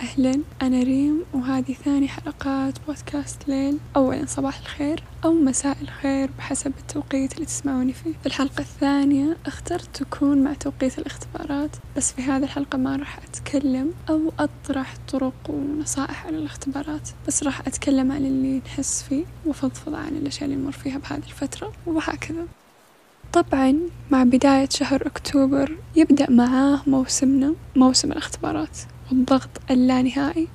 [0.00, 3.78] أهلا أنا ريم وهذه ثاني حلقات بودكاست ليل.
[3.96, 8.12] أولا صباح الخير أو مساء الخير بحسب التوقيت اللي تسمعوني فيه.
[8.20, 13.92] في الحلقة الثانية أخترت تكون مع توقيت الاختبارات بس في هذه الحلقة ما راح أتكلم
[14.10, 20.08] أو أطرح طرق ونصائح على الاختبارات بس راح أتكلم عن اللي نحس فيه وفضفض عن
[20.08, 22.46] الأشياء اللي نمر فيها بهذه الفترة وهكذا.
[23.32, 23.78] طبعا
[24.10, 28.78] مع بداية شهر أكتوبر يبدأ معاه موسمنا موسم الاختبارات
[29.10, 30.48] والضغط اللانهائي.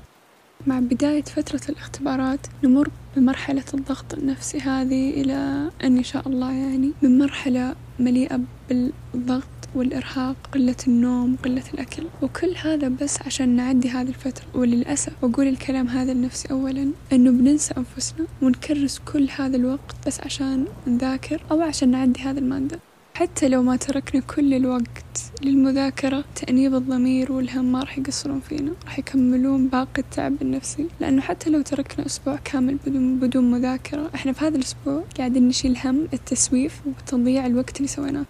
[0.67, 6.91] مع بداية فترة الاختبارات نمر بمرحلة الضغط النفسي هذه إلى أن إن شاء الله يعني
[7.01, 9.43] من مرحلة مليئة بالضغط
[9.75, 14.45] والإرهاق قلة النوم قلة الأكل وكل هذا بس عشان نعدي هذه الفترة.
[14.53, 20.65] وللأسف وأقول الكلام هذا لنفسي أولا أنه بننسى أنفسنا ونكرس كل هذا الوقت بس عشان
[20.87, 22.79] نذاكر أو عشان نعدي هذه المادة.
[23.15, 28.99] حتى لو ما تركنا كل الوقت للمذاكرة تأنيب الضمير والهم ما راح يقصرون فينا راح
[28.99, 30.87] يكملون باقي التعب النفسي.
[30.99, 35.77] لأنه حتى لو تركنا أسبوع كامل بدون بدون مذاكرة إحنا في هذا الأسبوع قاعدين نشيل
[35.85, 38.25] هم التسويف وتضييع الوقت اللي سويناه.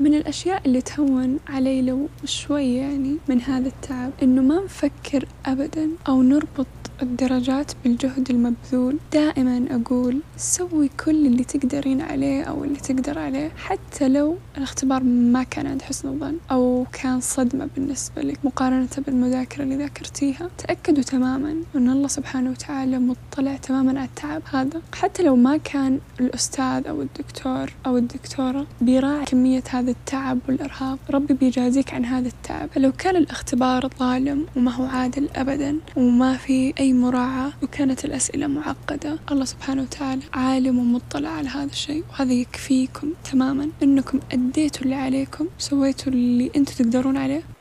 [0.00, 5.90] من الأشياء اللي تهون علي لو شوي يعني من هذا التعب إنه ما نفكر أبدا
[6.08, 6.66] أو نربط
[7.02, 8.98] الدرجات بالجهد المبذول.
[9.12, 15.42] دائما أقول سوي كل اللي تقدرين عليه أو اللي تقدر عليه حتى لو الاختبار ما
[15.42, 20.50] كان عند حسن الظن أو كان صدمة بالنسبة لك مقارنة بالمذاكرة اللي ذاكرتيها.
[20.58, 24.82] تأكدوا تماما أن الله سبحانه وتعالى مطلع تماما على التعب هذا.
[24.94, 31.34] حتى لو ما كان الأستاذ أو الدكتور أو الدكتورة بيراعي كمية هذا التعب والإرهاق ربي
[31.34, 32.68] بيجازيك عن هذا التعب.
[32.74, 39.18] فلو كان الاختبار ظالم وما هو عادل أبدا وما في أي مراعاة وكانت الأسئلة معقدة
[39.30, 42.04] الله سبحانه وتعالى عالم ومطلع على هذا الشيء.
[42.10, 43.68] وهذا يكفيكم تماما.
[43.82, 47.57] أنكم أديتوا اللي عليكم سويتوا اللي أنتوا تقدرون عليه.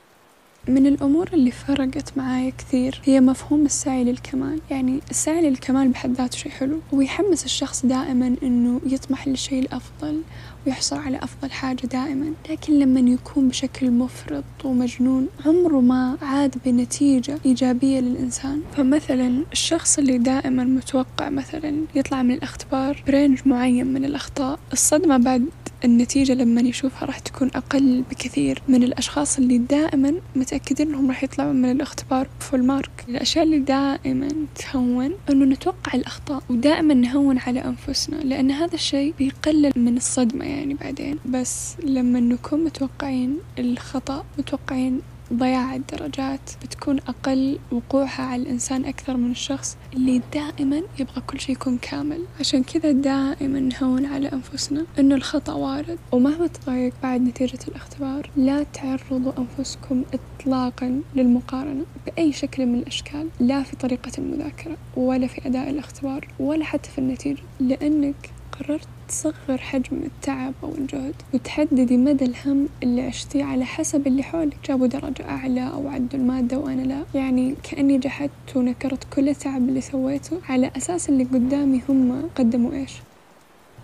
[0.68, 4.60] من الأمور اللي فرقت معايا كثير هي مفهوم السعي للكمال.
[4.70, 10.22] يعني السعي للكمال بحد ذاته شيء حلو ويحمس الشخص دائما أنه يطمح للشيء الأفضل
[10.68, 12.34] ويحصل على أفضل حاجة دائما.
[12.50, 18.62] لكن لما يكون بشكل مفرط ومجنون عمره ما عاد بنتيجة إيجابية للإنسان.
[18.78, 25.46] فمثلا الشخص اللي دائما متوقع مثلا يطلع من الاختبار برينج معين من الأخطاء الصدمة بعد
[25.86, 31.56] النتيجة لما يشوفها راح تكون أقل بكثير من الأشخاص اللي دائما متأكدين إنهم راح يطلعون
[31.56, 38.16] من الاختبار فول مارك الأشياء اللي دائما تهون إنه نتوقع الأخطاء ودائما نهون على أنفسنا
[38.16, 41.20] لأن هذا الشيء بيقلل من الصدمة يعني بعدين.
[41.26, 45.02] بس لما نكون متوقعين الخطأ متوقعين
[45.34, 51.56] ضياع الدرجات بتكون أقل وقوعها على الإنسان أكثر من الشخص اللي دائما يبغى كل شيء
[51.56, 52.24] يكون كامل.
[52.40, 55.98] عشان كذا دائما نهون على أنفسنا إنه الخطأ وارد.
[56.12, 63.64] ومهما تضايق بعد نتيجة الاختبار لا تعرضوا أنفسكم إطلاقا للمقارنة بأي شكل من الأشكال لا
[63.64, 69.98] في طريقة المذاكرة ولا في أداء الاختبار ولا حتى في النتيجة لأنك قررت تصغر حجم
[70.04, 74.58] التعب أو الجهد وتحددي مدى الهم اللي عشتيه على حسب اللي حولك.
[74.68, 77.20] جابوا درجة أعلى أو عدوا المادة وأنا لا.
[77.20, 82.94] يعني كأني جحدت ونكرت كل التعب اللي سويته على أساس اللي قدامي هم قدموا إيش.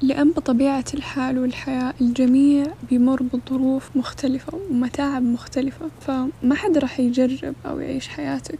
[0.02, 7.80] لأن بطبيعة الحال والحياة الجميع بيمر بظروف مختلفة ومتاعب مختلفة فما حد راح يجرب أو
[7.80, 8.60] يعيش حياتك.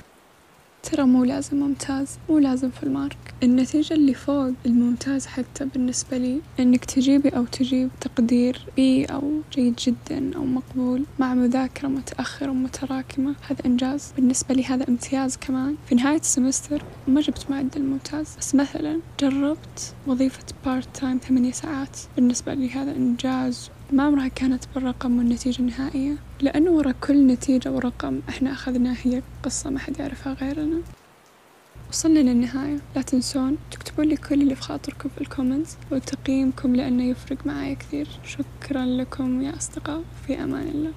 [0.84, 3.18] ترى مو لازم ممتاز مو لازم full mark.
[3.44, 9.76] النتيجة اللي فوق الممتاز حتى بالنسبة لي إنك تجيبي أو تجيب تقدير B أو جيد
[9.76, 14.14] جدا أو مقبول مع مذاكرة متأخرة ومتراكمة هذا إنجاز.
[14.16, 15.76] بالنسبة لي هذا امتياز كمان.
[15.90, 21.52] في نهاية ال semester ما جبت معدل ممتاز بس مثلا جربت وظيفة part time ثمانية
[21.52, 21.98] ساعات.
[22.16, 28.20] بالنسبة لي هذا إنجاز ما عمرها كانت بالرقم والنتيجة النهائية لأنه ورا كل نتيجة ورقم
[28.30, 30.82] إحنا أخذناه هي قصة ما حد يعرفها غيرنا.
[31.90, 32.80] وصلنا للنهاية.
[32.96, 38.08] لا تنسون تكتبون لي كل اللي في خاطركم في الكومنتس وتقييمكم لأنه يفرق معايا كثير.
[38.24, 40.92] شكرا لكم يا أصدقاء في أمان الله.